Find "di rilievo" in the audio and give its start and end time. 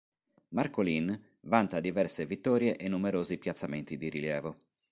3.97-4.57